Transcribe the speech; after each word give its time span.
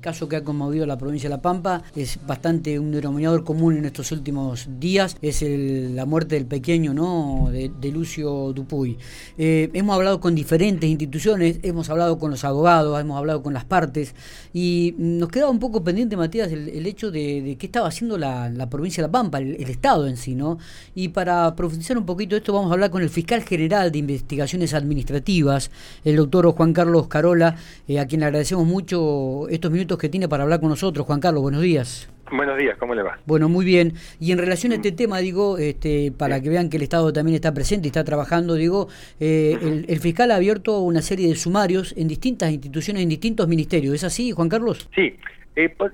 caso 0.00 0.28
que 0.28 0.36
ha 0.36 0.44
conmovido 0.44 0.84
a 0.84 0.86
la 0.86 0.98
provincia 0.98 1.28
de 1.28 1.36
La 1.36 1.42
Pampa, 1.42 1.82
es 1.94 2.18
bastante 2.26 2.78
un 2.78 2.90
denominador 2.90 3.44
común 3.44 3.76
en 3.76 3.84
estos 3.84 4.10
últimos 4.12 4.68
días, 4.78 5.16
es 5.20 5.42
la 5.42 6.06
muerte 6.06 6.34
del 6.36 6.46
pequeño, 6.46 6.94
¿no? 6.94 7.50
De, 7.50 7.90
Lucio 7.90 8.52
Dupuy. 8.52 8.96
Eh, 9.36 9.68
hemos 9.74 9.96
hablado 9.96 10.20
con 10.20 10.34
diferentes 10.36 10.88
instituciones, 10.88 11.58
hemos 11.62 11.90
hablado 11.90 12.20
con 12.20 12.30
los 12.30 12.44
abogados, 12.44 13.00
hemos 13.00 13.18
hablado 13.18 13.42
con 13.42 13.52
las 13.52 13.64
partes 13.64 14.14
y 14.52 14.94
nos 14.96 15.28
quedaba 15.28 15.50
un 15.50 15.58
poco 15.58 15.82
pendiente, 15.82 16.16
Matías, 16.16 16.52
el, 16.52 16.86
hecho 16.86 17.10
de, 17.10 17.56
qué 17.58 17.66
estaba 17.66 17.88
haciendo 17.88 18.16
la, 18.16 18.68
provincia 18.70 19.02
de 19.02 19.08
La 19.08 19.12
Pampa, 19.12 19.38
el, 19.38 19.70
Estado 19.70 20.06
en 20.06 20.16
sí, 20.16 20.34
¿no? 20.34 20.58
Y 20.94 21.08
para 21.08 21.54
profundizar 21.56 21.98
un 21.98 22.06
poquito 22.06 22.36
esto 22.36 22.52
vamos 22.52 22.70
a 22.70 22.74
hablar 22.74 22.90
con 22.90 23.02
el 23.02 23.10
fiscal 23.10 23.42
general 23.42 23.90
de 23.90 23.98
investigaciones 23.98 24.72
administrativas, 24.72 25.70
el 26.04 26.16
doctor 26.16 26.46
Juan 26.52 26.72
Carlos 26.72 27.08
Carola, 27.08 27.56
eh, 27.88 27.98
a 27.98 28.06
quien 28.06 28.20
le 28.20 28.26
agradecemos 28.26 28.66
mucho 28.66 29.48
estos 29.48 29.70
minutos 29.70 29.89
que 29.98 30.08
tiene 30.08 30.28
para 30.28 30.44
hablar 30.44 30.60
con 30.60 30.68
nosotros. 30.68 31.06
Juan 31.06 31.20
Carlos, 31.20 31.42
buenos 31.42 31.62
días. 31.62 32.08
Buenos 32.30 32.56
días, 32.58 32.78
¿cómo 32.78 32.94
le 32.94 33.02
va? 33.02 33.18
Bueno, 33.26 33.48
muy 33.48 33.64
bien. 33.64 33.94
Y 34.20 34.30
en 34.30 34.38
relación 34.38 34.70
a 34.72 34.76
este 34.76 34.92
tema, 34.92 35.18
digo, 35.18 35.58
este, 35.58 36.12
para 36.12 36.40
que 36.40 36.48
vean 36.48 36.70
que 36.70 36.76
el 36.76 36.84
Estado 36.84 37.12
también 37.12 37.34
está 37.34 37.52
presente 37.52 37.88
y 37.88 37.90
está 37.90 38.04
trabajando, 38.04 38.54
digo, 38.54 38.88
eh, 39.18 39.84
el, 39.88 39.98
fiscal 39.98 40.30
ha 40.30 40.36
abierto 40.36 40.80
una 40.80 41.02
serie 41.02 41.28
de 41.28 41.34
sumarios 41.34 41.92
en 41.96 42.06
distintas 42.06 42.52
instituciones, 42.52 43.02
en 43.02 43.08
distintos 43.08 43.48
ministerios. 43.48 43.94
¿Es 43.94 44.04
así, 44.04 44.30
Juan 44.30 44.48
Carlos? 44.48 44.88
Sí. 44.94 45.16
Eh, 45.56 45.68
pues, 45.68 45.92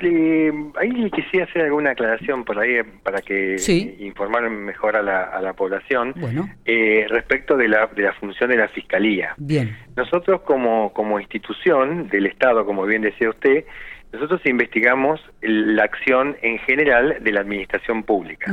ahí 0.78 1.10
quisiera 1.10 1.46
hacer 1.46 1.62
alguna 1.62 1.90
aclaración 1.90 2.44
por 2.44 2.58
ahí 2.58 2.82
para 3.02 3.22
que 3.22 3.56
informar 4.00 4.48
mejor 4.50 4.96
a 4.96 5.02
la, 5.02 5.52
población 5.54 6.12
bueno. 6.16 6.48
eh, 6.66 7.06
respecto 7.08 7.56
de 7.56 7.68
la, 7.68 7.86
de 7.86 8.02
la 8.02 8.12
función 8.14 8.50
de 8.50 8.56
la 8.56 8.68
Fiscalía. 8.68 9.34
Bien. 9.38 9.76
Nosotros 9.96 10.42
como, 10.42 10.92
como 10.92 11.18
institución 11.18 12.08
del 12.08 12.26
Estado, 12.26 12.66
como 12.66 12.84
bien 12.84 13.02
decía 13.02 13.30
usted, 13.30 13.64
nosotros 14.12 14.40
investigamos 14.44 15.20
la 15.42 15.84
acción 15.84 16.36
en 16.42 16.58
general 16.60 17.16
de 17.20 17.32
la 17.32 17.40
administración 17.40 18.02
pública. 18.02 18.52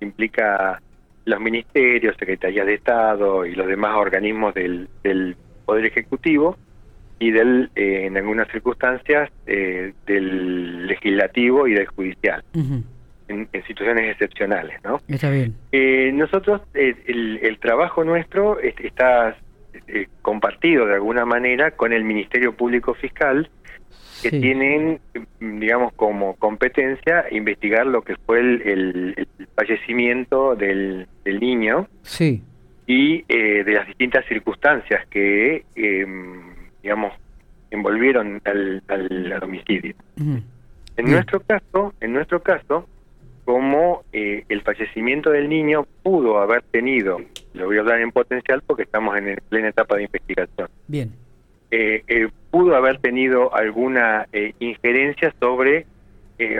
Implica 0.00 0.80
los 1.24 1.40
ministerios, 1.40 2.16
secretarías 2.18 2.66
de 2.66 2.74
Estado 2.74 3.44
y 3.44 3.54
los 3.54 3.66
demás 3.66 3.96
organismos 3.96 4.54
del, 4.54 4.88
Poder 5.64 5.86
Ejecutivo 5.86 6.56
y 7.18 7.30
del, 7.30 7.70
eh, 7.74 8.06
en 8.06 8.16
algunas 8.16 8.48
circunstancias, 8.48 9.30
eh, 9.46 9.92
del 10.06 10.86
legislativo 10.86 11.66
y 11.66 11.74
del 11.74 11.86
judicial. 11.86 12.42
en, 13.28 13.48
situaciones 13.66 14.12
excepcionales, 14.12 14.78
¿no? 14.84 15.00
Está 15.08 15.30
bien. 15.30 15.54
Eh, 15.72 16.12
nosotros, 16.14 16.60
el, 16.74 17.40
el, 17.42 17.58
trabajo 17.58 18.04
nuestro 18.04 18.60
está 18.60 19.36
compartido 20.22 20.86
de 20.86 20.94
alguna 20.94 21.24
manera 21.24 21.72
con 21.72 21.92
el 21.92 22.04
Ministerio 22.04 22.54
Público 22.54 22.94
Fiscal 22.94 23.50
que 24.22 24.30
tienen, 24.30 25.00
digamos, 25.40 25.92
como 25.94 26.36
competencia 26.36 27.26
investigar 27.30 27.86
lo 27.86 28.02
que 28.02 28.16
fue 28.26 28.40
el, 28.40 29.28
fallecimiento 29.54 30.54
del, 30.54 31.06
niño 31.24 31.88
sí. 32.02 32.42
y 32.86 33.24
eh, 33.28 33.64
de 33.64 33.72
las 33.72 33.86
distintas 33.86 34.24
circunstancias 34.26 35.06
que, 35.08 35.64
em, 35.74 36.55
digamos, 36.86 37.12
envolvieron 37.70 38.40
al, 38.44 39.42
homicidio. 39.42 39.94
En 40.16 41.10
nuestro 41.10 41.40
caso, 41.40 41.92
en 42.00 42.12
nuestro 42.12 42.42
caso, 42.42 42.86
como 43.44 44.04
eh, 44.12 44.44
el 44.48 44.62
fallecimiento 44.62 45.30
del 45.30 45.48
niño 45.48 45.86
pudo 46.02 46.38
haber 46.38 46.62
tenido, 46.62 47.20
lo 47.54 47.66
voy 47.66 47.76
a 47.76 47.80
hablar 47.80 48.00
en 48.00 48.12
potencial 48.12 48.62
porque 48.64 48.84
estamos 48.84 49.16
en 49.18 49.36
plena 49.48 49.68
etapa 49.68 49.96
de 49.96 50.04
investigación. 50.04 50.68
Bien 50.86 51.12
eh, 51.70 52.04
eh, 52.06 52.28
pudo 52.50 52.76
haber 52.76 52.98
tenido 52.98 53.54
alguna 53.54 54.28
eh, 54.32 54.54
injerencia 54.60 55.34
sobre 55.40 55.86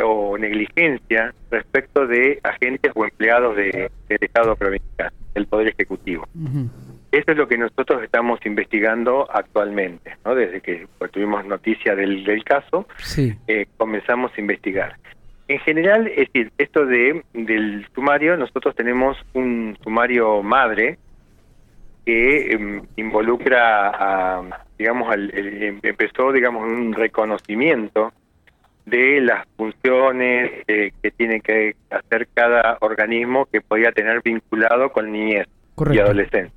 o 0.03 0.39
negligencia 0.39 1.35
respecto 1.51 2.07
de 2.07 2.41
agentes 2.43 2.91
o 2.95 3.05
empleados 3.05 3.55
de, 3.57 3.91
del 4.09 4.19
Estado 4.23 4.57
provincial, 4.57 5.13
del 5.35 5.47
Poder 5.47 5.69
Ejecutivo. 5.69 6.27
Eso 7.13 7.33
es 7.33 7.37
lo 7.37 7.49
que 7.49 7.57
nosotros 7.57 8.03
estamos 8.03 8.45
investigando 8.45 9.29
actualmente, 9.33 10.17
¿no? 10.25 10.35
Desde 10.35 10.61
que 10.61 10.87
pues, 10.99 11.11
tuvimos 11.11 11.45
noticia 11.47 11.95
del, 11.95 12.25
del 12.25 12.45
caso, 12.45 12.87
comenzamos 13.77 14.33
a 14.37 14.41
investigar. 14.41 14.97
En 15.49 15.61
general, 15.61 16.09
es 16.09 16.33
decir, 16.33 16.51
esto 16.59 16.85
de 16.87 17.23
del 17.33 17.87
sumario, 17.95 18.37
nosotros 18.37 18.75
tenemos 18.75 19.17
un 19.33 19.79
sumario 19.83 20.43
madre 20.43 20.99
que 22.05 22.53
em, 22.53 22.83
involucra 22.97 23.91
a 23.91 24.43
digamos, 24.79 25.15
em, 25.33 25.79
empezó, 25.83 26.33
digamos, 26.33 26.65
un 26.65 26.93
reconocimiento 26.93 28.13
de 28.85 29.21
las 29.21 29.47
funciones 29.57 30.65
eh, 30.69 30.93
que 31.03 31.11
tiene 31.11 31.41
que 31.41 31.75
hacer 31.91 32.29
cada 32.33 32.79
organismo 32.81 33.47
que 33.47 33.61
podía 33.61 33.91
tener 33.91 34.23
vinculado 34.23 34.93
con 34.93 35.11
niñez 35.11 35.49
y 35.93 35.99
adolescencia. 35.99 36.55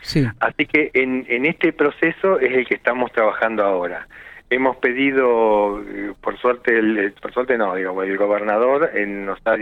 Sí. 0.00 0.24
Así 0.40 0.66
que 0.66 0.90
en, 0.94 1.26
en 1.28 1.46
este 1.46 1.72
proceso 1.72 2.38
es 2.40 2.52
el 2.52 2.66
que 2.66 2.74
estamos 2.74 3.12
trabajando 3.12 3.64
ahora. 3.64 4.06
Hemos 4.48 4.76
pedido, 4.76 5.82
eh, 5.82 6.12
por 6.20 6.38
suerte, 6.38 6.78
el, 6.78 7.12
por 7.20 7.32
suerte 7.32 7.58
no, 7.58 7.74
digamos, 7.74 8.04
el 8.04 8.16
gobernador 8.16 8.90
nos 9.06 9.38
ha 9.44 9.56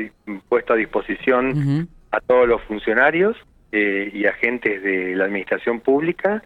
puesto 0.49 0.75
a 0.75 0.77
disposición 0.77 1.89
a 2.11 2.21
todos 2.21 2.47
los 2.47 2.63
funcionarios 2.63 3.37
eh, 3.73 4.11
y 4.13 4.27
agentes 4.27 4.83
de 4.83 5.17
la 5.17 5.25
administración 5.25 5.81
pública 5.81 6.43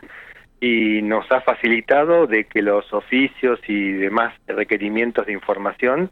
y 0.60 1.02
nos 1.02 1.30
ha 1.30 1.40
facilitado 1.40 2.26
de 2.26 2.44
que 2.44 2.62
los 2.62 2.92
oficios 2.92 3.60
y 3.68 3.92
demás 3.92 4.34
requerimientos 4.46 5.26
de 5.26 5.32
información 5.32 6.10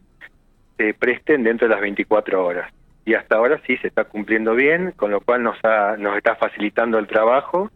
se 0.77 0.93
presten 0.93 1.43
dentro 1.43 1.67
de 1.67 1.73
las 1.73 1.81
24 1.81 2.45
horas. 2.45 2.71
Y 3.07 3.13
hasta 3.13 3.37
ahora 3.37 3.57
sí 3.65 3.77
se 3.77 3.87
está 3.87 4.03
cumpliendo 4.03 4.53
bien, 4.53 4.91
con 4.97 5.11
lo 5.11 5.21
cual 5.21 5.41
nos, 5.41 5.55
ha, 5.63 5.95
nos 5.97 6.17
está 6.17 6.35
facilitando 6.35 6.99
el 6.99 7.07
trabajo 7.07 7.71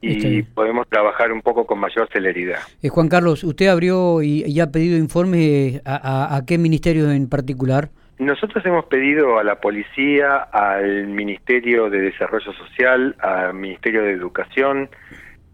y 0.00 0.42
podemos 0.42 0.88
trabajar 0.88 1.32
un 1.32 1.42
poco 1.42 1.66
con 1.66 1.78
mayor 1.78 2.08
celeridad. 2.10 2.60
Eh, 2.82 2.88
Juan 2.88 3.08
Carlos, 3.08 3.44
¿usted 3.44 3.66
abrió 3.66 4.22
y, 4.22 4.58
ha 4.60 4.70
pedido 4.70 4.96
informes 4.96 5.82
a, 5.84 6.34
a, 6.34 6.46
qué 6.46 6.56
ministerio 6.56 7.10
en 7.10 7.28
particular? 7.28 7.90
Nosotros 8.18 8.64
hemos 8.64 8.86
pedido 8.86 9.38
a 9.38 9.44
la 9.44 9.60
policía, 9.60 10.36
al 10.36 11.08
Ministerio 11.08 11.90
de 11.90 12.00
Desarrollo 12.00 12.52
Social, 12.54 13.16
al 13.18 13.52
Ministerio 13.52 14.02
de 14.02 14.12
Educación, 14.12 14.88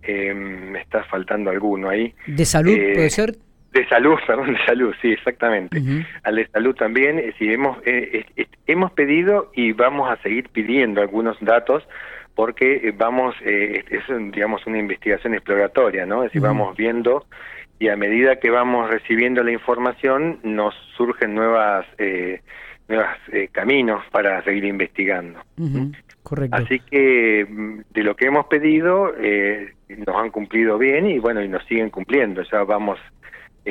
eh, 0.02 0.32
me 0.32 0.80
está 0.80 1.02
faltando 1.04 1.50
alguno 1.50 1.88
ahí. 1.88 2.14
¿De 2.28 2.44
salud 2.44 2.74
eh, 2.74 2.92
puede 2.94 3.10
ser? 3.10 3.34
De 3.72 3.86
salud, 3.88 4.18
perdón, 4.26 4.54
de 4.54 4.64
salud, 4.66 4.94
sí, 5.00 5.12
exactamente. 5.12 5.80
Al 6.24 6.36
de 6.36 6.46
salud 6.48 6.74
también, 6.74 7.18
es 7.18 7.26
decir, 7.26 7.52
hemos, 7.52 7.78
eh, 7.84 8.24
hemos 8.66 8.92
pedido 8.92 9.50
y 9.54 9.72
vamos 9.72 10.10
a 10.10 10.20
seguir 10.22 10.48
pidiendo 10.48 11.00
algunos 11.00 11.36
datos 11.40 11.86
porque 12.34 12.94
vamos, 12.96 13.34
es 13.44 14.02
digamos 14.32 14.66
una 14.66 14.78
investigación 14.78 15.34
exploratoria, 15.34 16.06
¿no? 16.06 16.22
Es 16.22 16.28
decir, 16.28 16.40
vamos 16.40 16.74
viendo 16.76 17.26
y 17.78 17.88
a 17.88 17.96
medida 17.96 18.36
que 18.36 18.50
vamos 18.50 18.88
recibiendo 18.88 19.42
la 19.42 19.52
información 19.52 20.38
nos 20.42 20.74
surgen 20.96 21.34
nuevas 21.34 21.86
nuevos 22.88 23.08
caminos 23.52 24.02
para 24.10 24.42
seguir 24.42 24.64
investigando. 24.64 25.40
Correcto. 26.22 26.56
Así 26.56 26.80
que 26.80 27.46
mm, 27.48 27.80
de 27.90 28.02
lo 28.02 28.14
que 28.14 28.26
hemos 28.26 28.46
pedido 28.46 29.12
eh, 29.18 29.74
nos 29.88 30.16
han 30.16 30.30
cumplido 30.30 30.78
bien 30.78 31.06
y 31.06 31.18
bueno 31.18 31.42
y 31.42 31.48
nos 31.48 31.64
siguen 31.64 31.90
cumpliendo. 31.90 32.42
Ya 32.42 32.62
vamos 32.64 32.98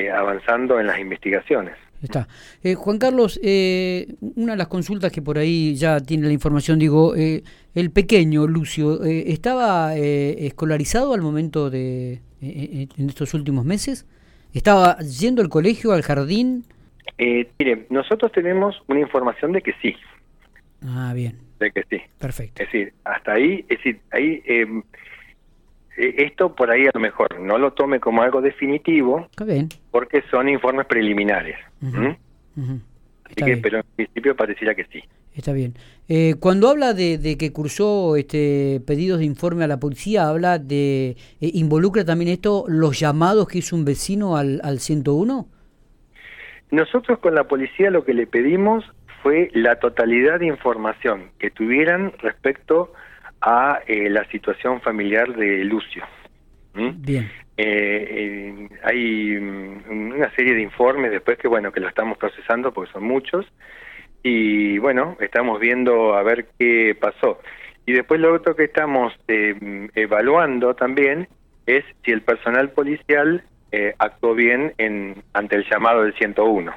eh, 0.00 0.10
avanzando 0.10 0.80
en 0.80 0.86
las 0.86 0.98
investigaciones. 0.98 1.74
Está. 2.02 2.26
Eh, 2.62 2.74
Juan 2.74 2.98
Carlos, 2.98 3.38
una 3.38 4.52
de 4.52 4.56
las 4.56 4.68
consultas 4.68 5.12
que 5.12 5.20
por 5.20 5.36
ahí 5.36 5.74
ya 5.74 6.00
tiene 6.00 6.26
la 6.26 6.32
información, 6.32 6.78
digo, 6.78 7.14
el 7.14 7.90
pequeño 7.90 8.46
Lucio, 8.46 9.04
¿estaba 9.04 9.94
escolarizado 9.94 11.12
al 11.12 11.20
momento 11.20 11.68
de, 11.68 12.20
en 12.40 13.08
estos 13.08 13.34
últimos 13.34 13.66
meses? 13.66 14.06
¿Estaba 14.54 14.96
yendo 15.00 15.42
al 15.42 15.50
colegio, 15.50 15.92
al 15.92 16.00
jardín? 16.00 16.64
mire, 17.18 17.86
nosotros 17.90 18.32
tenemos 18.32 18.82
una 18.88 19.00
información 19.00 19.52
de 19.52 19.60
que 19.60 19.74
sí. 19.82 19.94
Ah, 20.82 21.12
bien 21.14 21.50
de 21.60 21.70
que 21.70 21.84
sí. 21.88 22.02
Perfecto. 22.18 22.62
Es 22.62 22.72
decir, 22.72 22.92
hasta 23.04 23.34
ahí, 23.34 23.64
es 23.68 23.78
decir, 23.78 24.00
ahí 24.10 24.42
em, 24.46 24.82
esto 26.00 26.54
por 26.54 26.70
ahí 26.70 26.86
a 26.86 26.90
lo 26.94 27.00
mejor 27.00 27.40
no 27.40 27.58
lo 27.58 27.72
tome 27.72 28.00
como 28.00 28.22
algo 28.22 28.40
definitivo, 28.40 29.28
porque 29.90 30.22
son 30.30 30.48
informes 30.48 30.86
preliminares. 30.86 31.56
Así 31.82 33.44
que, 33.44 33.56
pero 33.58 33.78
en 33.78 33.84
principio 33.96 34.34
pareciera 34.34 34.74
que 34.74 34.84
sí. 34.86 35.02
Está 35.34 35.52
bien. 35.52 35.74
Eh, 36.08 36.34
cuando 36.40 36.68
habla 36.68 36.92
de, 36.92 37.36
que 37.38 37.52
cursó 37.52 38.16
este 38.16 38.82
pedidos 38.84 39.20
de 39.20 39.24
informe 39.26 39.64
a 39.64 39.68
la 39.68 39.78
policía, 39.78 40.28
habla 40.28 40.58
de 40.58 41.10
eh, 41.10 41.50
involucra 41.54 42.04
también 42.04 42.32
esto 42.32 42.64
los 42.66 42.98
llamados 42.98 43.46
que 43.46 43.58
hizo 43.58 43.76
un 43.76 43.84
vecino 43.84 44.36
al, 44.36 44.60
al 44.64 44.80
101. 44.80 45.46
Nosotros 46.72 47.18
con 47.20 47.34
la 47.34 47.44
policía 47.44 47.90
lo 47.90 48.04
que 48.04 48.14
le 48.14 48.26
pedimos 48.26 48.84
fue 49.22 49.50
la 49.54 49.76
totalidad 49.76 50.40
de 50.40 50.46
información 50.46 51.30
que 51.38 51.50
tuvieran 51.50 52.12
respecto 52.18 52.92
a 52.94 53.09
eh, 53.86 54.10
la 54.10 54.24
situación 54.30 54.80
familiar 54.80 55.34
de 55.34 55.64
Lucio. 55.64 56.04
Bien. 56.74 57.30
Eh, 57.56 58.68
hay 58.84 59.38
mm, 59.38 60.12
una 60.14 60.34
serie 60.34 60.54
de 60.54 60.62
informes 60.62 61.10
después 61.10 61.36
que, 61.38 61.48
bueno, 61.48 61.72
que 61.72 61.80
lo 61.80 61.88
estamos 61.88 62.16
procesando 62.16 62.72
porque 62.72 62.92
son 62.92 63.04
muchos. 63.04 63.46
Y 64.22 64.78
bueno, 64.78 65.16
estamos 65.20 65.60
viendo 65.60 66.14
a 66.14 66.22
ver 66.22 66.48
qué 66.58 66.96
pasó. 66.98 67.40
Y 67.86 67.92
después 67.92 68.20
lo 68.20 68.34
otro 68.34 68.54
que 68.54 68.64
estamos 68.64 69.12
eh, 69.28 69.88
evaluando 69.94 70.74
también 70.74 71.28
es 71.66 71.84
si 72.04 72.12
el 72.12 72.22
personal 72.22 72.70
policial 72.70 73.42
eh, 73.72 73.94
actuó 73.98 74.34
bien 74.34 74.74
en, 74.78 75.22
ante 75.32 75.56
el 75.56 75.64
llamado 75.70 76.02
del 76.02 76.14
101. 76.14 76.72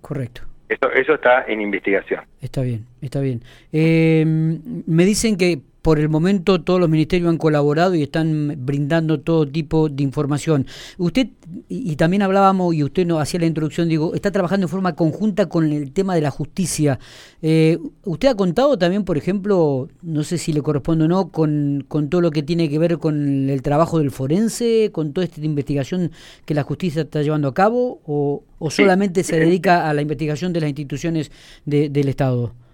Correcto. 0.00 0.42
Eso, 0.68 0.90
eso 0.92 1.14
está 1.14 1.44
en 1.46 1.60
investigación. 1.60 2.24
Está 2.40 2.62
bien, 2.62 2.86
está 3.00 3.20
bien. 3.20 3.42
Eh, 3.72 4.24
me 4.26 5.04
dicen 5.04 5.36
que 5.36 5.60
por 5.86 6.00
el 6.00 6.08
momento 6.08 6.60
todos 6.62 6.80
los 6.80 6.88
ministerios 6.88 7.30
han 7.30 7.38
colaborado 7.38 7.94
y 7.94 8.02
están 8.02 8.56
brindando 8.58 9.20
todo 9.20 9.46
tipo 9.46 9.88
de 9.88 10.02
información. 10.02 10.66
Usted, 10.98 11.28
y, 11.68 11.94
también 11.94 12.22
hablábamos, 12.22 12.74
y 12.74 12.82
usted 12.82 13.06
nos 13.06 13.22
hacía 13.22 13.38
la 13.38 13.46
introducción, 13.46 13.88
digo, 13.88 14.12
está 14.12 14.32
trabajando 14.32 14.64
en 14.64 14.68
forma 14.68 14.96
conjunta 14.96 15.46
con 15.46 15.72
el 15.72 15.92
tema 15.92 16.16
de 16.16 16.22
la 16.22 16.32
justicia. 16.32 16.98
Eh, 17.40 17.78
¿Usted 18.02 18.30
ha 18.30 18.34
contado 18.34 18.76
también, 18.76 19.04
por 19.04 19.16
ejemplo, 19.16 19.86
no 20.02 20.24
sé 20.24 20.38
si 20.38 20.52
le 20.52 20.60
corresponde 20.60 21.04
o 21.04 21.08
no, 21.08 21.28
con, 21.28 21.84
con 21.86 22.08
todo 22.08 22.20
lo 22.20 22.32
que 22.32 22.42
tiene 22.42 22.68
que 22.68 22.80
ver 22.80 22.98
con 22.98 23.48
el 23.48 23.62
trabajo 23.62 24.00
del 24.00 24.10
forense, 24.10 24.90
con 24.90 25.12
toda 25.12 25.24
esta 25.24 25.40
investigación 25.40 26.10
que 26.46 26.54
la 26.54 26.64
justicia 26.64 27.02
está 27.02 27.22
llevando 27.22 27.46
a 27.46 27.54
cabo, 27.54 28.00
o, 28.04 28.42
o 28.58 28.70
solamente 28.72 29.22
se 29.22 29.38
dedica 29.38 29.88
a 29.88 29.94
la 29.94 30.02
investigación 30.02 30.52
de 30.52 30.62
las 30.62 30.68
instituciones 30.68 31.30
del 31.64 32.08
Estado? 32.08 32.65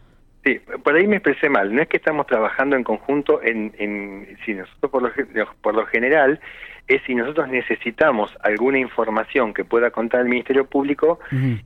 Sí, 0.45 0.59
por 0.59 0.97
ahí 0.97 1.07
me 1.07 1.17
expresé 1.17 1.49
mal. 1.49 1.75
No 1.75 1.83
es 1.83 1.89
que 1.89 1.99
estamos 1.99 2.27
trabajando 2.27 2.75
en 2.75 2.83
conjunto 2.83 3.41
en, 3.43 3.73
en 3.79 4.37
si 4.45 4.55
nosotros 4.55 4.91
por 4.91 5.03
lo, 5.03 5.13
por 5.61 5.75
lo 5.75 5.87
general 5.87 6.41
es 6.89 7.03
si 7.07 7.15
nosotros 7.15 7.49
necesitamos 7.49 8.31
alguna 8.43 8.79
información 8.79 9.55
que 9.55 9.65
pueda 9.65 9.91
contar 9.91 10.21
el 10.21 10.29
Ministerio 10.29 10.67
Público 10.67 11.21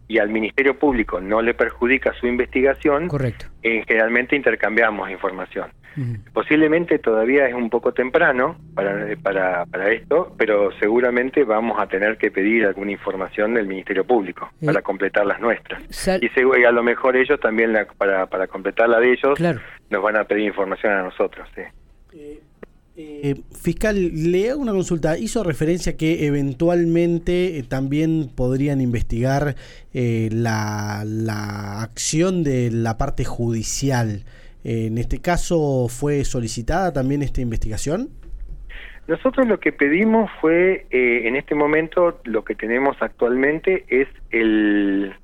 y 0.08 0.18
al 0.18 0.28
Ministerio 0.28 0.78
Público 0.78 1.20
no 1.20 1.42
le 1.42 1.54
perjudica 1.54 2.12
su 2.14 2.26
investigación, 2.26 3.08
Correcto. 3.08 3.46
Eh, 3.62 3.82
generalmente 3.86 4.36
intercambiamos 4.36 5.10
información. 5.10 5.70
Posiblemente 6.32 6.98
todavía 6.98 7.48
es 7.48 7.54
un 7.54 7.70
poco 7.70 7.92
temprano 7.92 8.58
para, 8.74 9.16
para, 9.22 9.64
para 9.64 9.90
esto, 9.90 10.34
pero 10.36 10.70
seguramente 10.78 11.42
vamos 11.44 11.80
a 11.80 11.86
tener 11.86 12.18
que 12.18 12.30
pedir 12.30 12.66
alguna 12.66 12.92
información 12.92 13.54
del 13.54 13.66
Ministerio 13.66 14.04
Público 14.04 14.50
eh, 14.60 14.66
para 14.66 14.82
completar 14.82 15.24
las 15.24 15.40
nuestras. 15.40 15.82
y 16.20 16.64
a 16.64 16.70
lo 16.70 16.82
mejor 16.82 17.16
ellos 17.16 17.40
también, 17.40 17.74
para, 17.96 18.26
para 18.26 18.46
completar 18.46 18.90
la 18.90 19.00
de 19.00 19.12
ellos, 19.12 19.40
nos 19.88 20.02
van 20.02 20.16
a 20.16 20.24
pedir 20.24 20.44
información 20.44 20.92
a 20.92 21.02
nosotros. 21.02 21.48
Eh, 22.12 22.40
eh, 22.96 23.42
fiscal, 23.52 24.30
le 24.30 24.50
hago 24.50 24.60
una 24.60 24.72
consulta. 24.72 25.18
Hizo 25.18 25.44
referencia 25.44 25.96
que 25.96 26.26
eventualmente 26.26 27.62
también 27.68 28.30
podrían 28.34 28.80
investigar 28.80 29.56
la, 29.92 31.02
la 31.06 31.82
acción 31.82 32.44
de 32.44 32.70
la 32.70 32.98
parte 32.98 33.24
judicial 33.24 34.24
en 34.68 34.98
este 34.98 35.20
caso, 35.20 35.86
¿fue 35.88 36.24
solicitada 36.24 36.92
también 36.92 37.22
esta 37.22 37.40
investigación? 37.40 38.08
Nosotros 39.06 39.46
lo 39.46 39.60
que 39.60 39.70
pedimos 39.70 40.28
fue, 40.40 40.86
eh, 40.90 41.28
en 41.28 41.36
este 41.36 41.54
momento, 41.54 42.20
lo 42.24 42.42
que 42.42 42.56
tenemos 42.56 42.96
actualmente 42.98 43.84
es 43.86 44.08
el, 44.30 45.14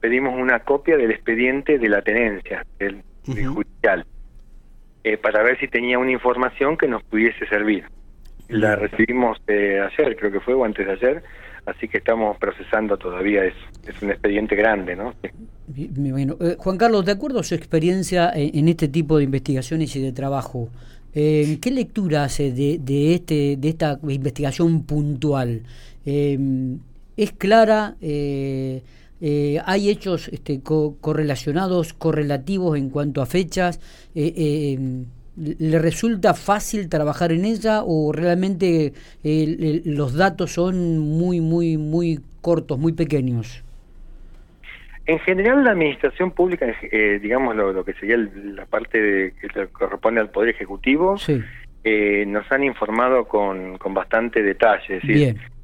pedimos 0.00 0.38
una 0.38 0.60
copia 0.60 0.98
del 0.98 1.12
expediente 1.12 1.78
de 1.78 1.88
la 1.88 2.02
tenencia, 2.02 2.66
del, 2.78 3.02
judicial, 3.24 4.04
eh, 5.02 5.16
para 5.16 5.42
ver 5.42 5.58
si 5.58 5.68
tenía 5.68 5.98
una 5.98 6.10
información 6.10 6.76
que 6.76 6.86
nos 6.86 7.02
pudiese 7.04 7.46
servir. 7.46 7.84
La 8.48 8.76
recibimos 8.76 9.38
eh, 9.46 9.80
ayer, 9.80 10.16
creo 10.16 10.32
que 10.32 10.40
fue, 10.40 10.54
o 10.54 10.64
antes 10.64 10.84
de 10.84 10.92
ayer, 10.92 11.22
así 11.66 11.88
que 11.88 11.98
estamos 11.98 12.36
procesando 12.36 12.98
todavía 12.98 13.44
eso. 13.44 13.58
Es 13.86 14.02
un 14.02 14.10
expediente 14.10 14.56
grande, 14.56 14.96
¿no? 14.96 15.14
Eh, 15.22 16.56
Juan 16.58 16.76
Carlos, 16.76 17.06
de 17.06 17.12
acuerdo 17.12 17.40
a 17.40 17.44
su 17.44 17.54
experiencia 17.54 18.30
en, 18.34 18.68
este 18.68 18.88
tipo 18.88 19.18
de 19.18 19.24
investigaciones 19.24 19.94
y 19.96 20.02
de 20.02 20.12
trabajo, 20.12 20.68
¿qué 21.14 21.70
lectura 21.72 22.24
hace 22.24 22.52
de, 22.52 22.78
de, 22.80 23.14
este, 23.14 23.56
de 23.56 23.68
esta 23.68 23.98
investigación 24.02 24.84
puntual? 24.84 25.62
¿Es 26.04 27.32
clara? 27.38 27.94
¿Hay 29.20 29.90
hechos 29.90 30.28
este, 30.28 30.60
correlacionados, 30.62 31.92
correlativos 31.92 32.78
en 32.78 32.90
cuanto 32.90 33.22
a 33.22 33.26
fechas? 33.26 33.80
¿Le 34.14 35.78
resulta 35.78 36.34
fácil 36.34 36.88
trabajar 36.88 37.32
en 37.32 37.44
ella 37.44 37.82
o 37.84 38.12
realmente 38.12 38.92
los 39.22 40.14
datos 40.14 40.52
son 40.52 40.98
muy, 40.98 41.40
muy, 41.40 41.76
muy 41.76 42.20
cortos, 42.40 42.78
muy 42.78 42.92
pequeños? 42.92 43.62
En 45.10 45.18
general, 45.18 45.64
la 45.64 45.72
administración 45.72 46.30
pública, 46.30 46.66
eh, 46.82 47.18
digamos 47.20 47.56
lo, 47.56 47.84
que 47.84 47.94
sería 47.94 48.16
la 48.16 48.64
parte 48.66 49.34
que 49.40 49.66
corresponde 49.72 50.20
al 50.20 50.30
Poder 50.30 50.50
Ejecutivo, 50.50 51.16
eh, 51.82 52.24
nos 52.28 52.50
han 52.52 52.62
informado 52.62 53.24
con, 53.24 53.76
con 53.78 53.92
bastante 53.92 54.40
detalle. 54.40 55.00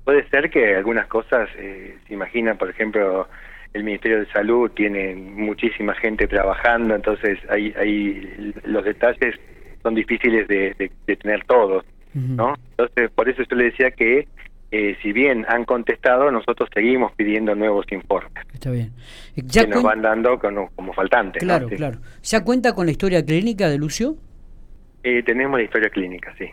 Puede 0.07 0.27
ser 0.29 0.51
que 0.51 0.77
algunas 0.77 1.09
cosas, 1.09 1.49
eh, 1.59 1.97
se 2.07 2.15
imagina, 2.15 2.55
por 2.55 2.71
ejemplo, 2.71 3.27
el 3.75 3.83
Ministerio 3.83 4.21
de 4.21 4.27
Salud 4.27 4.71
tiene 4.71 5.17
muchísima 5.17 5.97
gente 5.97 6.29
trabajando, 6.29 6.95
entonces 6.95 7.41
hay, 7.51 7.75
hay 7.77 8.55
los 8.65 8.85
detalles 8.85 9.35
son 9.83 9.97
difíciles 9.97 10.47
de, 10.47 10.91
tener 11.07 11.45
todos, 11.47 11.85
¿no? 12.15 12.55
Entonces, 12.71 13.11
por 13.17 13.29
eso 13.29 13.43
yo 13.51 13.57
le 13.57 13.65
decía 13.65 13.91
que 13.91 14.29
eh, 14.71 14.97
si 15.03 15.13
bien 15.13 15.45
han 15.49 15.65
contestado, 15.65 16.31
nosotros 16.31 16.69
seguimos 16.73 17.11
pidiendo 17.17 17.57
nuevos 17.57 17.87
informes. 17.91 18.45
Está 18.55 18.71
bien. 18.71 18.93
Ya 19.35 19.65
que 19.65 19.71
nos 19.71 19.83
van 19.83 20.03
dando 20.03 20.39
como, 20.39 20.71
como 20.77 20.93
faltantes. 20.93 21.43
Claro, 21.43 21.69
claro. 21.69 21.99
¿Ya 22.23 22.45
cuenta 22.45 22.75
con 22.75 22.87
la 22.87 22.93
historia 22.93 23.25
clínica 23.25 23.69
de 23.69 23.79
Lucio? 23.79 24.17
Eh, 25.09 25.23
tenemos 25.23 25.57
la 25.57 25.65
historia 25.65 25.89
clínica, 25.89 26.35
sí. 26.37 26.51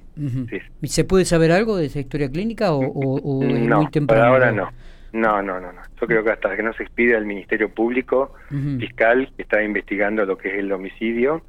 ¿Se 0.84 1.06
puede 1.06 1.26
saber 1.26 1.52
algo 1.52 1.76
de 1.76 1.88
esa 1.88 2.00
historia 2.00 2.30
clínica 2.30 2.72
o, 2.72 2.84
no, 3.42 3.82
muy 3.82 3.90
temprano? 3.90 4.22
Por 4.22 4.32
ahora 4.32 4.52
no. 4.52 4.70
No, 5.12 5.42
no, 5.42 5.60
no, 5.60 5.74
no. 5.74 5.82
Yo 6.00 6.06
creo 6.06 6.24
que 6.24 6.34
hasta 6.34 6.56
que 6.56 6.62
no 6.62 6.72
se 6.74 6.84
expide 6.84 7.16
al 7.16 7.26
Ministerio 7.26 7.74
Público 7.74 8.36
Fiscal, 8.78 9.32
que 9.36 9.42
está 9.42 9.64
investigando 9.64 10.24
lo 10.26 10.38
que 10.38 10.50
es 10.50 10.60
el 10.60 10.72
homicidio, 10.72 11.42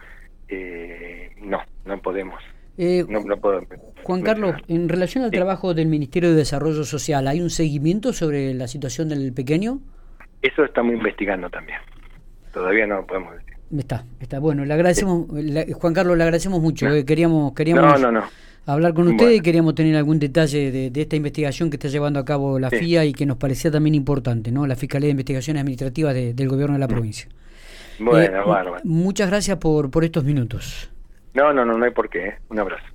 eh, 0.48 1.30
no, 1.42 1.60
no 1.84 2.00
podemos. 2.00 2.42
Eh, 2.78 3.04
Juan 4.02 4.22
Carlos, 4.22 4.56
en 4.68 4.88
relación 4.88 5.24
al 5.24 5.30
trabajo 5.30 5.74
del 5.74 5.88
Ministerio 5.88 6.30
de 6.30 6.36
Desarrollo 6.36 6.84
Social, 6.84 7.28
¿hay 7.28 7.42
un 7.42 7.50
seguimiento 7.50 8.14
sobre 8.14 8.54
la 8.54 8.66
situación 8.66 9.10
del 9.10 9.34
pequeño? 9.34 9.78
Eso 10.40 10.64
estamos 10.64 10.94
investigando 10.94 11.50
también. 11.50 11.80
Todavía 12.54 12.86
no 12.86 12.96
lo 12.96 13.06
podemos 13.06 13.34
decir. 13.34 13.43
Está, 13.76 14.04
está. 14.20 14.38
Bueno, 14.38 14.64
le 14.64 14.74
agradecemos, 14.74 15.26
Juan 15.74 15.94
Carlos, 15.94 16.16
le 16.16 16.22
agradecemos 16.22 16.60
mucho. 16.60 16.88
Eh, 16.88 17.04
queríamos, 17.04 17.52
queríamos 17.54 18.00
hablar 18.66 18.94
con 18.94 19.08
usted 19.08 19.30
y 19.30 19.40
queríamos 19.40 19.74
tener 19.74 19.96
algún 19.96 20.18
detalle 20.18 20.70
de, 20.90 21.00
esta 21.00 21.16
investigación 21.16 21.70
que 21.70 21.76
está 21.76 21.88
llevando 21.88 22.18
a 22.18 22.24
cabo 22.24 22.58
la 22.58 22.70
FIA 22.70 23.04
y 23.04 23.12
que 23.12 23.26
nos 23.26 23.36
parecía 23.36 23.70
también 23.70 23.94
importante, 23.94 24.50
¿no? 24.52 24.66
La 24.66 24.76
Fiscalía 24.76 25.08
de 25.08 25.12
Investigaciones 25.12 25.60
Administrativas 25.60 26.14
del 26.14 26.48
Gobierno 26.48 26.74
de 26.74 26.80
la 26.80 26.86
mm. 26.86 26.90
provincia. 26.90 27.28
Bueno, 27.98 28.76
eh, 28.76 28.80
Muchas 28.84 29.28
gracias 29.28 29.58
por, 29.58 29.90
por 29.90 30.04
estos 30.04 30.24
minutos. 30.24 30.90
No, 31.34 31.52
no, 31.52 31.64
no, 31.64 31.76
no 31.76 31.84
hay 31.84 31.90
por 31.90 32.08
qué. 32.08 32.26
¿eh? 32.26 32.34
Un 32.48 32.60
abrazo. 32.60 32.82